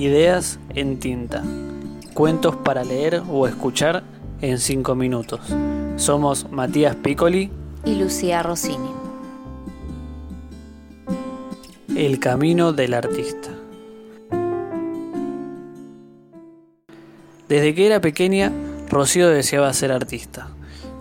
Ideas 0.00 0.58
en 0.74 0.98
tinta. 0.98 1.44
Cuentos 2.14 2.56
para 2.56 2.84
leer 2.84 3.22
o 3.28 3.46
escuchar 3.46 4.02
en 4.40 4.58
5 4.58 4.94
minutos. 4.94 5.40
Somos 5.96 6.50
Matías 6.50 6.96
Piccoli 6.96 7.50
y 7.84 7.96
Lucía 7.96 8.42
Rossini. 8.42 8.88
El 11.94 12.18
camino 12.18 12.72
del 12.72 12.94
artista. 12.94 13.50
Desde 17.46 17.74
que 17.74 17.84
era 17.84 18.00
pequeña, 18.00 18.50
Rocío 18.88 19.28
deseaba 19.28 19.70
ser 19.74 19.92
artista. 19.92 20.48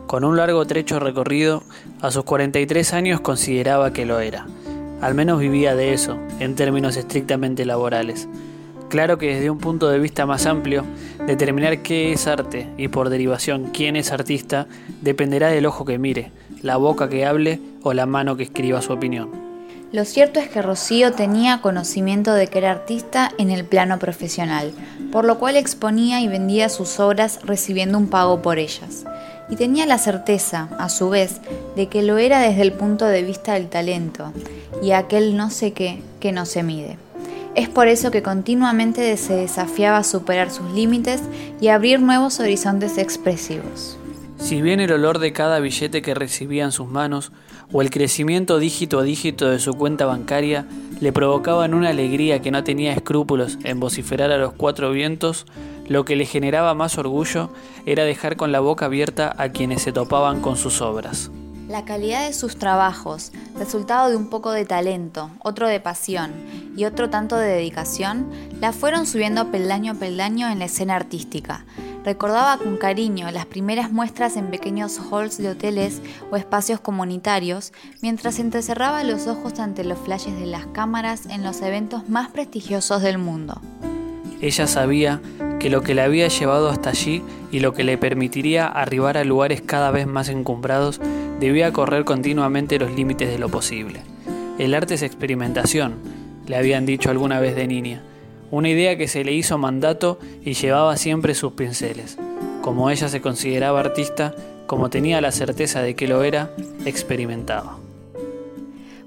Con 0.08 0.26
un 0.26 0.36
largo 0.36 0.66
trecho 0.66 1.00
recorrido, 1.00 1.64
a 2.02 2.12
sus 2.12 2.26
43 2.26 2.92
años 2.92 3.22
consideraba 3.22 3.94
que 3.94 4.06
lo 4.06 4.20
era. 4.20 4.46
Al 5.00 5.16
menos 5.16 5.40
vivía 5.40 5.74
de 5.74 5.94
eso, 5.94 6.18
en 6.42 6.56
términos 6.56 6.98
estrictamente 6.98 7.64
laborales. 7.64 8.28
Claro 8.90 9.20
que 9.20 9.36
desde 9.36 9.52
un 9.52 9.60
punto 9.60 9.88
de 9.88 10.00
vista 10.00 10.26
más 10.26 10.48
amplio, 10.48 10.84
determinar 11.28 11.84
qué 11.84 12.12
es 12.12 12.26
arte 12.26 12.68
y 12.76 12.88
por 12.88 13.10
derivación 13.10 13.70
quién 13.72 13.96
es 13.96 14.12
artista 14.12 14.66
dependerá 15.02 15.50
del 15.50 15.68
ojo 15.68 15.86
que 15.86 16.00
mire, 16.00 16.32
la 16.64 16.78
boca 16.78 17.08
que 17.08 17.24
hable 17.24 17.60
o 17.84 17.94
la 17.94 18.08
mano 18.08 18.36
que 18.36 18.44
escriba 18.44 18.82
su 18.82 18.92
opinión. 18.92 19.30
Lo 19.92 20.06
cierto 20.06 20.40
es 20.40 20.50
que 20.50 20.64
Rocío 20.64 21.14
tenía 21.14 21.62
conocimiento 21.62 22.34
de 22.34 22.48
que 22.48 22.58
era 22.58 22.72
artista 22.72 23.32
en 23.38 23.52
el 23.52 23.64
plano 23.64 24.00
profesional, 24.00 24.72
por 25.12 25.24
lo 25.24 25.38
cual 25.38 25.56
exponía 25.56 26.22
y 26.22 26.28
vendía 26.28 26.68
sus 26.70 27.00
obras 27.00 27.40
recibiendo 27.44 27.98
un 27.98 28.08
pago 28.08 28.42
por 28.42 28.58
ellas. 28.58 29.06
Y 29.52 29.56
tenía 29.56 29.86
la 29.86 30.00
certeza, 30.00 30.70
a 30.80 30.90
su 30.90 31.10
vez, 31.10 31.42
de 31.76 31.88
que 31.88 32.02
lo 32.02 32.18
era 32.18 32.40
desde 32.40 32.64
el 32.64 32.72
punto 32.72 33.06
de 33.06 33.22
vista 33.22 33.54
del 33.54 33.70
talento 33.70 34.34
y 34.82 34.92
aquel 34.92 35.38
no 35.38 35.52
sé 35.52 35.74
qué 35.74 36.02
que 36.20 36.32
no 36.32 36.48
se 36.48 36.64
mide. 36.64 36.98
Es 37.60 37.68
por 37.68 37.90
eso 37.90 38.10
que 38.10 38.24
continuamente 38.24 39.18
se 39.18 39.36
desafiaba 39.36 39.98
a 39.98 40.04
superar 40.06 40.50
sus 40.50 40.72
límites 40.72 41.22
y 41.60 41.68
abrir 41.68 42.00
nuevos 42.00 42.40
horizontes 42.40 42.98
expresivos. 42.98 43.98
Si 44.38 44.62
bien 44.62 44.80
el 44.80 44.94
olor 44.94 45.20
de 45.20 45.34
cada 45.34 45.60
billete 45.60 46.02
que 46.02 46.14
recibía 46.14 46.64
en 46.64 46.72
sus 46.72 46.88
manos 46.88 47.34
o 47.74 47.82
el 47.82 47.90
crecimiento 47.90 48.60
dígito 48.60 48.98
a 48.98 49.04
dígito 49.04 49.50
de 49.50 49.60
su 49.60 49.74
cuenta 49.74 50.06
bancaria 50.06 50.68
le 51.02 51.12
provocaban 51.12 51.74
una 51.74 51.90
alegría 51.90 52.42
que 52.42 52.50
no 52.50 52.64
tenía 52.64 52.94
escrúpulos 52.94 53.58
en 53.66 53.82
vociferar 53.82 54.32
a 54.32 54.38
los 54.38 54.54
cuatro 54.54 54.92
vientos, 54.92 55.46
lo 55.90 56.06
que 56.06 56.16
le 56.16 56.26
generaba 56.26 56.74
más 56.76 56.98
orgullo 56.98 57.50
era 57.86 58.06
dejar 58.06 58.38
con 58.38 58.54
la 58.54 58.62
boca 58.62 58.86
abierta 58.86 59.36
a 59.38 59.50
quienes 59.50 59.82
se 59.82 59.92
topaban 59.92 60.40
con 60.40 60.56
sus 60.56 60.82
obras. 60.82 61.30
La 61.70 61.86
calidad 61.86 62.26
de 62.26 62.34
sus 62.34 62.58
trabajos, 62.58 63.32
resultado 63.56 64.10
de 64.10 64.16
un 64.16 64.32
poco 64.32 64.52
de 64.52 64.66
talento, 64.66 65.30
otro 65.38 65.68
de 65.68 65.80
pasión 65.80 66.32
y 66.76 66.86
otro 66.86 67.12
tanto 67.12 67.36
de 67.36 67.46
dedicación, 67.46 68.28
la 68.60 68.74
fueron 68.74 69.06
subiendo 69.06 69.52
peldaño 69.52 69.92
a 69.92 69.96
peldaño 69.96 70.50
en 70.50 70.58
la 70.58 70.66
escena 70.66 70.96
artística. 70.96 71.66
Recordaba 72.04 72.58
con 72.58 72.78
cariño 72.78 73.30
las 73.30 73.46
primeras 73.46 73.92
muestras 73.92 74.36
en 74.36 74.50
pequeños 74.50 75.00
halls 75.12 75.38
de 75.38 75.50
hoteles 75.50 76.02
o 76.32 76.38
espacios 76.38 76.80
comunitarios, 76.80 77.72
mientras 78.02 78.40
entrecerraba 78.40 79.04
los 79.04 79.28
ojos 79.28 79.60
ante 79.60 79.84
los 79.84 80.00
flashes 80.00 80.40
de 80.40 80.48
las 80.48 80.66
cámaras 80.66 81.28
en 81.28 81.44
los 81.44 81.62
eventos 81.62 82.10
más 82.10 82.30
prestigiosos 82.30 83.04
del 83.04 83.20
mundo. 83.20 83.62
Ella 84.42 84.66
sabía 84.66 85.22
que 85.60 85.70
lo 85.70 85.84
que 85.84 85.94
le 85.94 86.02
había 86.02 86.30
llevado 86.30 86.70
hasta 86.70 86.90
allí 86.90 87.22
y 87.52 87.60
lo 87.60 87.76
que 87.76 87.84
le 87.84 88.00
permitiría 88.00 88.66
arribar 88.66 89.18
a 89.18 89.24
lugares 89.24 89.62
cada 89.62 89.92
vez 89.92 90.08
más 90.08 90.30
encumbrados 90.30 91.00
debía 91.40 91.72
correr 91.72 92.06
continuamente 92.06 92.80
los 92.80 92.92
límites 92.92 93.30
de 93.30 93.40
lo 93.40 93.50
posible. 93.50 94.02
El 94.58 94.74
arte 94.74 94.96
es 94.96 95.04
experimentación, 95.04 95.96
le 96.46 96.58
habían 96.58 96.86
dicho 96.86 97.10
alguna 97.10 97.40
vez 97.40 97.56
de 97.56 97.68
niña, 97.68 98.02
una 98.52 98.70
idea 98.70 98.98
que 98.98 99.08
se 99.08 99.24
le 99.24 99.34
hizo 99.34 99.58
mandato 99.58 100.20
y 100.44 100.54
llevaba 100.54 100.98
siempre 100.98 101.36
sus 101.36 101.54
pinceles. 101.54 102.18
Como 102.62 102.90
ella 102.90 103.08
se 103.08 103.22
consideraba 103.22 103.80
artista, 103.80 104.34
como 104.66 104.90
tenía 104.90 105.22
la 105.22 105.32
certeza 105.32 105.82
de 105.82 105.96
que 105.96 106.08
lo 106.08 106.24
era, 106.24 106.52
experimentaba. 106.86 107.78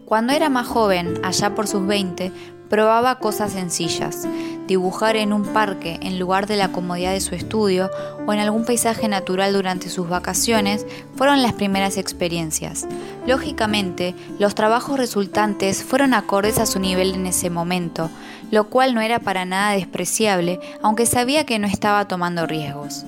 Cuando 0.04 0.32
era 0.32 0.48
más 0.48 0.66
joven, 0.66 1.14
allá 1.22 1.54
por 1.54 1.66
sus 1.66 1.86
20, 1.86 2.32
probaba 2.68 3.18
cosas 3.18 3.52
sencillas, 3.52 4.26
dibujar 4.66 5.16
en 5.16 5.32
un 5.32 5.44
parque 5.44 5.98
en 6.02 6.18
lugar 6.18 6.46
de 6.46 6.56
la 6.56 6.72
comodidad 6.72 7.12
de 7.12 7.20
su 7.20 7.34
estudio 7.34 7.90
o 8.26 8.32
en 8.32 8.40
algún 8.40 8.64
paisaje 8.64 9.08
natural 9.08 9.52
durante 9.52 9.88
sus 9.88 10.08
vacaciones 10.08 10.86
fueron 11.16 11.42
las 11.42 11.52
primeras 11.52 11.96
experiencias. 11.96 12.86
Lógicamente, 13.26 14.14
los 14.38 14.54
trabajos 14.54 14.98
resultantes 14.98 15.82
fueron 15.82 16.14
acordes 16.14 16.58
a 16.58 16.66
su 16.66 16.78
nivel 16.78 17.14
en 17.14 17.26
ese 17.26 17.50
momento, 17.50 18.10
lo 18.50 18.64
cual 18.64 18.94
no 18.94 19.00
era 19.00 19.18
para 19.18 19.44
nada 19.44 19.72
despreciable, 19.72 20.60
aunque 20.82 21.06
sabía 21.06 21.44
que 21.46 21.58
no 21.58 21.66
estaba 21.66 22.06
tomando 22.06 22.46
riesgos. 22.46 23.04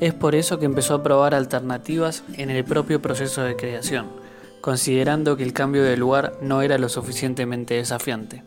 Es 0.00 0.14
por 0.14 0.34
eso 0.34 0.58
que 0.58 0.64
empezó 0.64 0.94
a 0.94 1.02
probar 1.02 1.34
alternativas 1.34 2.24
en 2.34 2.48
el 2.48 2.64
propio 2.64 3.02
proceso 3.02 3.42
de 3.42 3.54
creación, 3.54 4.06
considerando 4.62 5.36
que 5.36 5.42
el 5.42 5.52
cambio 5.52 5.82
de 5.82 5.98
lugar 5.98 6.34
no 6.40 6.62
era 6.62 6.78
lo 6.78 6.88
suficientemente 6.88 7.74
desafiante. 7.74 8.42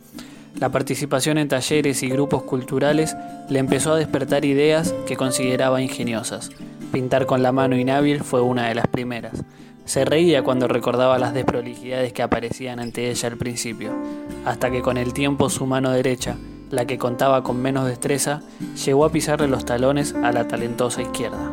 La 0.58 0.70
participación 0.70 1.38
en 1.38 1.48
talleres 1.48 2.02
y 2.04 2.08
grupos 2.08 2.44
culturales 2.44 3.16
le 3.48 3.58
empezó 3.58 3.92
a 3.92 3.96
despertar 3.96 4.44
ideas 4.44 4.94
que 5.06 5.16
consideraba 5.16 5.82
ingeniosas. 5.82 6.50
Pintar 6.92 7.26
con 7.26 7.42
la 7.42 7.50
mano 7.50 7.76
inhábil 7.76 8.22
fue 8.22 8.40
una 8.40 8.68
de 8.68 8.76
las 8.76 8.86
primeras. 8.86 9.42
Se 9.84 10.04
reía 10.04 10.44
cuando 10.44 10.68
recordaba 10.68 11.18
las 11.18 11.34
desprolijidades 11.34 12.12
que 12.12 12.22
aparecían 12.22 12.78
ante 12.78 13.10
ella 13.10 13.28
al 13.28 13.36
principio, 13.36 13.92
hasta 14.44 14.70
que 14.70 14.80
con 14.80 14.96
el 14.96 15.12
tiempo 15.12 15.50
su 15.50 15.66
mano 15.66 15.90
derecha, 15.90 16.36
la 16.70 16.86
que 16.86 16.98
contaba 16.98 17.42
con 17.42 17.60
menos 17.60 17.86
destreza, 17.86 18.40
llegó 18.84 19.04
a 19.04 19.12
pisarle 19.12 19.48
los 19.48 19.64
talones 19.64 20.14
a 20.14 20.30
la 20.30 20.46
talentosa 20.46 21.02
izquierda. 21.02 21.50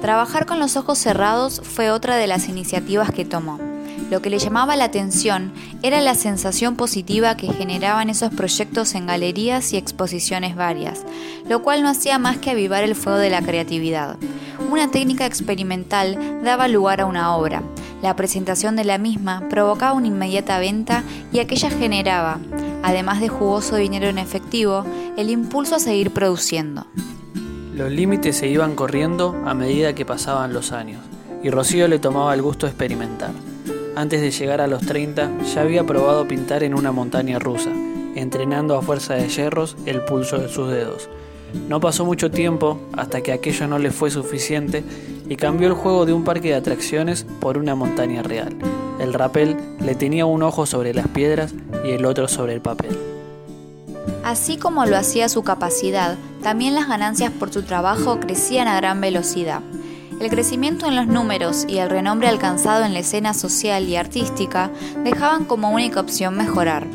Trabajar 0.00 0.46
con 0.46 0.58
los 0.58 0.76
ojos 0.76 0.98
cerrados 0.98 1.60
fue 1.62 1.90
otra 1.90 2.16
de 2.16 2.26
las 2.26 2.48
iniciativas 2.48 3.12
que 3.12 3.24
tomó. 3.24 3.71
Lo 4.12 4.20
que 4.20 4.28
le 4.28 4.38
llamaba 4.38 4.76
la 4.76 4.84
atención 4.84 5.54
era 5.82 6.02
la 6.02 6.14
sensación 6.14 6.76
positiva 6.76 7.34
que 7.38 7.50
generaban 7.50 8.10
esos 8.10 8.30
proyectos 8.30 8.94
en 8.94 9.06
galerías 9.06 9.72
y 9.72 9.78
exposiciones 9.78 10.54
varias, 10.54 11.06
lo 11.48 11.62
cual 11.62 11.82
no 11.82 11.88
hacía 11.88 12.18
más 12.18 12.36
que 12.36 12.50
avivar 12.50 12.84
el 12.84 12.94
fuego 12.94 13.16
de 13.16 13.30
la 13.30 13.40
creatividad. 13.40 14.18
Una 14.70 14.90
técnica 14.90 15.24
experimental 15.24 16.42
daba 16.44 16.68
lugar 16.68 17.00
a 17.00 17.06
una 17.06 17.34
obra. 17.34 17.62
La 18.02 18.14
presentación 18.14 18.76
de 18.76 18.84
la 18.84 18.98
misma 18.98 19.48
provocaba 19.48 19.94
una 19.94 20.08
inmediata 20.08 20.58
venta 20.58 21.04
y 21.32 21.38
aquella 21.38 21.70
generaba, 21.70 22.38
además 22.82 23.18
de 23.18 23.28
jugoso 23.28 23.76
dinero 23.76 24.08
en 24.08 24.18
efectivo, 24.18 24.84
el 25.16 25.30
impulso 25.30 25.76
a 25.76 25.80
seguir 25.80 26.10
produciendo. 26.10 26.86
Los 27.74 27.90
límites 27.90 28.36
se 28.36 28.46
iban 28.46 28.74
corriendo 28.74 29.42
a 29.46 29.54
medida 29.54 29.94
que 29.94 30.04
pasaban 30.04 30.52
los 30.52 30.70
años, 30.70 31.00
y 31.42 31.48
Rocío 31.48 31.88
le 31.88 31.98
tomaba 31.98 32.34
el 32.34 32.42
gusto 32.42 32.66
de 32.66 32.72
experimentar. 32.72 33.30
Antes 33.94 34.22
de 34.22 34.30
llegar 34.30 34.62
a 34.62 34.66
los 34.66 34.80
30 34.86 35.30
ya 35.54 35.60
había 35.60 35.84
probado 35.84 36.26
pintar 36.26 36.62
en 36.62 36.74
una 36.74 36.92
montaña 36.92 37.38
rusa, 37.38 37.70
entrenando 38.14 38.76
a 38.76 38.82
fuerza 38.82 39.14
de 39.14 39.28
hierros 39.28 39.76
el 39.84 40.02
pulso 40.02 40.38
de 40.38 40.48
sus 40.48 40.70
dedos. 40.70 41.10
No 41.68 41.78
pasó 41.78 42.06
mucho 42.06 42.30
tiempo 42.30 42.80
hasta 42.94 43.20
que 43.20 43.32
aquello 43.32 43.68
no 43.68 43.78
le 43.78 43.90
fue 43.90 44.10
suficiente 44.10 44.82
y 45.28 45.36
cambió 45.36 45.68
el 45.68 45.74
juego 45.74 46.06
de 46.06 46.14
un 46.14 46.24
parque 46.24 46.48
de 46.48 46.54
atracciones 46.54 47.26
por 47.40 47.58
una 47.58 47.74
montaña 47.74 48.22
real. 48.22 48.56
El 48.98 49.12
rapel 49.12 49.58
le 49.80 49.94
tenía 49.94 50.24
un 50.24 50.42
ojo 50.42 50.64
sobre 50.64 50.94
las 50.94 51.08
piedras 51.08 51.54
y 51.84 51.90
el 51.90 52.06
otro 52.06 52.28
sobre 52.28 52.54
el 52.54 52.62
papel. 52.62 52.98
Así 54.24 54.56
como 54.56 54.86
lo 54.86 54.96
hacía 54.96 55.28
su 55.28 55.42
capacidad, 55.42 56.16
también 56.42 56.74
las 56.74 56.88
ganancias 56.88 57.30
por 57.30 57.52
su 57.52 57.62
trabajo 57.62 58.20
crecían 58.20 58.68
a 58.68 58.76
gran 58.76 59.00
velocidad. 59.02 59.60
El 60.20 60.30
crecimiento 60.30 60.86
en 60.86 60.96
los 60.96 61.06
números 61.06 61.64
y 61.68 61.78
el 61.78 61.90
renombre 61.90 62.28
alcanzado 62.28 62.84
en 62.84 62.92
la 62.92 63.00
escena 63.00 63.34
social 63.34 63.88
y 63.88 63.96
artística 63.96 64.70
dejaban 65.04 65.44
como 65.44 65.70
única 65.70 66.00
opción 66.00 66.36
mejorar. 66.36 66.86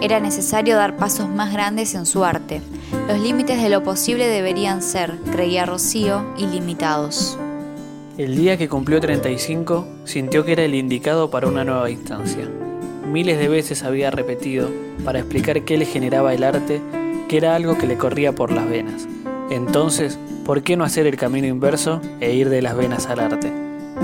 Era 0.00 0.20
necesario 0.20 0.76
dar 0.76 0.96
pasos 0.96 1.28
más 1.28 1.52
grandes 1.52 1.94
en 1.94 2.06
su 2.06 2.24
arte. 2.24 2.60
Los 3.08 3.18
límites 3.18 3.62
de 3.62 3.68
lo 3.68 3.82
posible 3.82 4.26
deberían 4.26 4.82
ser, 4.82 5.18
creía 5.32 5.64
Rocío, 5.64 6.24
ilimitados. 6.36 7.38
El 8.18 8.36
día 8.36 8.56
que 8.56 8.68
cumplió 8.68 9.00
35, 9.00 9.86
sintió 10.04 10.44
que 10.44 10.52
era 10.52 10.64
el 10.64 10.74
indicado 10.74 11.30
para 11.30 11.48
una 11.48 11.64
nueva 11.64 11.90
instancia. 11.90 12.48
Miles 13.06 13.38
de 13.38 13.48
veces 13.48 13.82
había 13.82 14.10
repetido, 14.10 14.70
para 15.04 15.20
explicar 15.20 15.62
qué 15.62 15.76
le 15.78 15.86
generaba 15.86 16.34
el 16.34 16.44
arte, 16.44 16.80
que 17.28 17.36
era 17.36 17.54
algo 17.54 17.78
que 17.78 17.86
le 17.86 17.96
corría 17.98 18.34
por 18.34 18.52
las 18.52 18.68
venas. 18.68 19.06
Entonces 19.50 20.18
¿por 20.46 20.62
qué 20.62 20.76
no 20.76 20.84
hacer 20.84 21.08
el 21.08 21.16
camino 21.16 21.48
inverso 21.48 22.00
e 22.20 22.32
ir 22.32 22.48
de 22.48 22.62
las 22.62 22.76
venas 22.76 23.06
al 23.06 23.18
arte? 23.18 23.52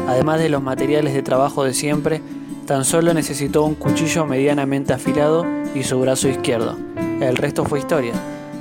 Además 0.08 0.40
de 0.40 0.48
los 0.48 0.60
materiales 0.60 1.14
de 1.14 1.22
trabajo 1.22 1.62
de 1.62 1.72
siempre, 1.72 2.20
tan 2.66 2.84
solo 2.84 3.14
necesitó 3.14 3.62
un 3.62 3.76
cuchillo 3.76 4.26
medianamente 4.26 4.92
afilado 4.92 5.46
y 5.72 5.84
su 5.84 6.00
brazo 6.00 6.28
izquierdo. 6.28 6.76
El 7.20 7.36
resto 7.36 7.64
fue 7.64 7.78
historia. 7.78 8.14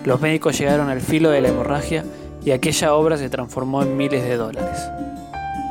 Los 0.05 0.21
médicos 0.21 0.59
llegaron 0.59 0.89
al 0.89 1.01
filo 1.01 1.31
de 1.31 1.41
la 1.41 1.49
hemorragia 1.49 2.05
y 2.45 2.51
aquella 2.51 2.93
obra 2.93 3.17
se 3.17 3.29
transformó 3.29 3.81
en 3.81 3.97
miles 3.97 4.23
de 4.23 4.37
dólares. 4.37 4.79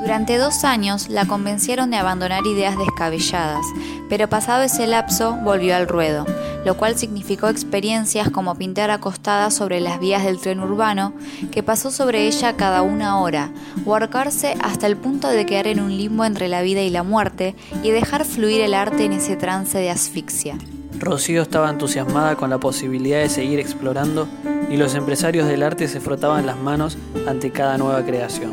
Durante 0.01 0.39
dos 0.39 0.65
años 0.65 1.09
la 1.09 1.27
convencieron 1.27 1.91
de 1.91 1.99
abandonar 1.99 2.45
ideas 2.45 2.77
descabelladas, 2.77 3.65
pero 4.09 4.29
pasado 4.29 4.63
ese 4.63 4.87
lapso 4.89 5.37
volvió 5.45 5.77
al 5.77 5.87
ruedo. 5.87 6.27
Lo 6.65 6.77
cual 6.77 6.97
significó 6.97 7.49
experiencias 7.49 8.31
como 8.31 8.55
pintar 8.55 8.91
acostada 8.91 9.51
sobre 9.51 9.81
las 9.81 10.01
vías 10.01 10.25
del 10.25 10.39
tren 10.39 10.61
urbano, 10.61 11.13
que 11.51 11.63
pasó 11.63 11.91
sobre 11.91 12.27
ella 12.27 12.57
cada 12.57 12.83
una 12.83 13.21
hora, 13.21 13.51
o 13.85 13.95
arcarse 13.95 14.55
hasta 14.61 14.87
el 14.87 14.97
punto 14.97 15.29
de 15.29 15.47
quedar 15.47 15.67
en 15.67 15.81
un 15.81 15.97
limbo 15.97 16.25
entre 16.25 16.49
la 16.49 16.63
vida 16.63 16.83
y 16.83 16.91
la 16.91 17.03
muerte 17.03 17.55
y 17.83 17.91
dejar 17.91 18.25
fluir 18.25 18.61
el 18.61 18.75
arte 18.75 19.05
en 19.05 19.13
ese 19.13 19.37
trance 19.37 19.79
de 19.79 19.91
asfixia. 19.91 20.59
Rocío 20.99 21.41
estaba 21.43 21.71
entusiasmada 21.71 22.37
con 22.37 22.51
la 22.51 22.59
posibilidad 22.59 23.21
de 23.21 23.31
seguir 23.31 23.59
explorando 23.59 24.29
y 24.71 24.77
los 24.77 24.95
empresarios 24.95 25.49
del 25.49 25.63
arte 25.63 25.89
se 25.89 26.01
frotaban 26.01 26.45
las 26.45 26.59
manos 26.59 26.99
ante 27.27 27.51
cada 27.51 27.79
nueva 27.79 28.05
creación. 28.05 28.53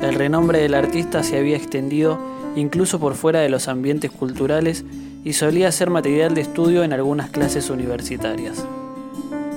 El 0.00 0.14
renombre 0.14 0.60
del 0.60 0.74
artista 0.74 1.22
se 1.24 1.38
había 1.38 1.56
extendido 1.56 2.18
incluso 2.56 2.98
por 2.98 3.14
fuera 3.14 3.40
de 3.40 3.48
los 3.48 3.68
ambientes 3.68 4.10
culturales 4.10 4.84
y 5.24 5.34
solía 5.34 5.70
ser 5.72 5.90
material 5.90 6.34
de 6.34 6.40
estudio 6.42 6.82
en 6.82 6.92
algunas 6.92 7.30
clases 7.30 7.70
universitarias. 7.70 8.64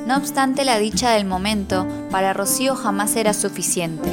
No 0.07 0.17
obstante, 0.17 0.65
la 0.65 0.79
dicha 0.79 1.11
del 1.11 1.25
momento 1.25 1.87
para 2.11 2.33
Rocío 2.33 2.75
jamás 2.75 3.15
era 3.15 3.33
suficiente. 3.33 4.09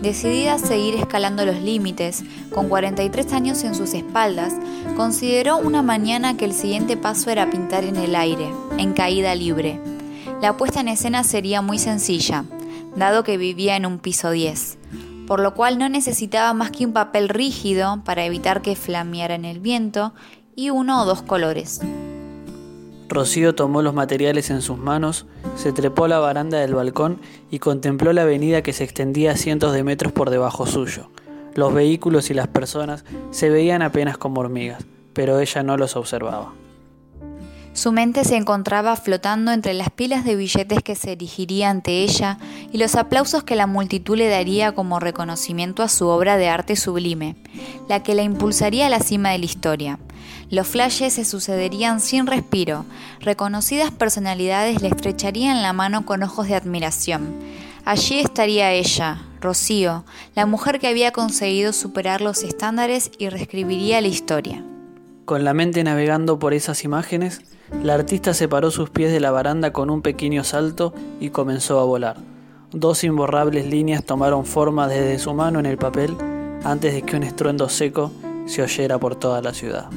Decidida 0.00 0.54
a 0.54 0.58
seguir 0.58 0.94
escalando 0.96 1.44
los 1.44 1.60
límites, 1.60 2.24
con 2.52 2.68
43 2.68 3.32
años 3.32 3.64
en 3.64 3.74
sus 3.74 3.94
espaldas, 3.94 4.54
consideró 4.96 5.58
una 5.58 5.82
mañana 5.82 6.36
que 6.36 6.44
el 6.44 6.54
siguiente 6.54 6.96
paso 6.96 7.30
era 7.30 7.50
pintar 7.50 7.84
en 7.84 7.96
el 7.96 8.16
aire, 8.16 8.48
en 8.78 8.92
caída 8.92 9.34
libre. 9.34 9.80
La 10.40 10.56
puesta 10.56 10.80
en 10.80 10.88
escena 10.88 11.24
sería 11.24 11.62
muy 11.62 11.78
sencilla, 11.78 12.44
dado 12.96 13.24
que 13.24 13.36
vivía 13.36 13.76
en 13.76 13.86
un 13.86 13.98
piso 13.98 14.30
10, 14.30 14.78
por 15.26 15.40
lo 15.40 15.54
cual 15.54 15.78
no 15.78 15.88
necesitaba 15.88 16.52
más 16.54 16.70
que 16.70 16.86
un 16.86 16.92
papel 16.92 17.28
rígido 17.28 18.02
para 18.04 18.24
evitar 18.24 18.62
que 18.62 18.76
flameara 18.76 19.34
en 19.34 19.44
el 19.44 19.60
viento 19.60 20.12
y 20.56 20.70
uno 20.70 21.02
o 21.02 21.04
dos 21.04 21.22
colores. 21.22 21.80
Rocío 23.08 23.54
tomó 23.54 23.82
los 23.82 23.94
materiales 23.94 24.50
en 24.50 24.62
sus 24.62 24.78
manos, 24.78 25.26
se 25.56 25.72
trepó 25.72 26.06
a 26.06 26.08
la 26.08 26.18
baranda 26.18 26.58
del 26.58 26.74
balcón 26.74 27.20
y 27.50 27.58
contempló 27.58 28.12
la 28.12 28.22
avenida 28.22 28.62
que 28.62 28.72
se 28.72 28.84
extendía 28.84 29.32
a 29.32 29.36
cientos 29.36 29.72
de 29.72 29.84
metros 29.84 30.12
por 30.12 30.30
debajo 30.30 30.66
suyo. 30.66 31.10
Los 31.54 31.72
vehículos 31.72 32.30
y 32.30 32.34
las 32.34 32.48
personas 32.48 33.04
se 33.30 33.50
veían 33.50 33.82
apenas 33.82 34.18
como 34.18 34.40
hormigas, 34.40 34.84
pero 35.12 35.38
ella 35.38 35.62
no 35.62 35.76
los 35.76 35.96
observaba. 35.96 36.52
Su 37.74 37.90
mente 37.90 38.24
se 38.24 38.36
encontraba 38.36 38.94
flotando 38.94 39.50
entre 39.50 39.74
las 39.74 39.90
pilas 39.90 40.24
de 40.24 40.36
billetes 40.36 40.80
que 40.84 40.94
se 40.94 41.12
erigiría 41.12 41.70
ante 41.70 42.04
ella 42.04 42.38
y 42.72 42.78
los 42.78 42.94
aplausos 42.94 43.42
que 43.42 43.56
la 43.56 43.66
multitud 43.66 44.16
le 44.16 44.28
daría 44.28 44.72
como 44.72 45.00
reconocimiento 45.00 45.82
a 45.82 45.88
su 45.88 46.06
obra 46.06 46.36
de 46.36 46.48
arte 46.48 46.76
sublime, 46.76 47.34
la 47.88 48.00
que 48.04 48.14
la 48.14 48.22
impulsaría 48.22 48.86
a 48.86 48.90
la 48.90 49.00
cima 49.00 49.30
de 49.30 49.38
la 49.38 49.44
historia. 49.44 49.98
Los 50.50 50.66
flashes 50.66 51.14
se 51.14 51.24
sucederían 51.24 52.00
sin 52.00 52.26
respiro. 52.26 52.84
Reconocidas 53.20 53.90
personalidades 53.90 54.82
le 54.82 54.88
estrecharían 54.88 55.62
la 55.62 55.72
mano 55.72 56.04
con 56.06 56.22
ojos 56.22 56.48
de 56.48 56.54
admiración. 56.54 57.34
Allí 57.84 58.18
estaría 58.18 58.72
ella, 58.72 59.22
Rocío, 59.40 60.04
la 60.34 60.46
mujer 60.46 60.80
que 60.80 60.88
había 60.88 61.12
conseguido 61.12 61.72
superar 61.72 62.22
los 62.22 62.42
estándares 62.42 63.10
y 63.18 63.28
reescribiría 63.28 64.00
la 64.00 64.08
historia. 64.08 64.64
Con 65.26 65.44
la 65.44 65.54
mente 65.54 65.84
navegando 65.84 66.38
por 66.38 66.54
esas 66.54 66.84
imágenes, 66.84 67.42
la 67.82 67.94
artista 67.94 68.34
separó 68.34 68.70
sus 68.70 68.90
pies 68.90 69.12
de 69.12 69.20
la 69.20 69.30
baranda 69.30 69.72
con 69.72 69.90
un 69.90 70.02
pequeño 70.02 70.44
salto 70.44 70.94
y 71.20 71.30
comenzó 71.30 71.80
a 71.80 71.84
volar. 71.84 72.16
Dos 72.72 73.04
imborrables 73.04 73.66
líneas 73.66 74.04
tomaron 74.04 74.44
forma 74.44 74.88
desde 74.88 75.18
su 75.18 75.32
mano 75.32 75.60
en 75.60 75.66
el 75.66 75.78
papel 75.78 76.16
antes 76.64 76.94
de 76.94 77.02
que 77.02 77.16
un 77.16 77.22
estruendo 77.22 77.68
seco 77.68 78.12
se 78.46 78.62
oyera 78.62 78.98
por 78.98 79.16
toda 79.16 79.40
la 79.42 79.54
ciudad. 79.54 79.88